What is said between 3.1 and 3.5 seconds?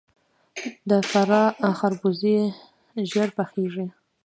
ژر